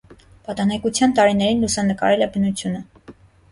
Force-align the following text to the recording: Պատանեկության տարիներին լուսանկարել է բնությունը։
Պատանեկության 0.45 1.13
տարիներին 1.19 1.63
լուսանկարել 1.67 2.27
է 2.29 2.31
բնությունը։ 2.39 2.83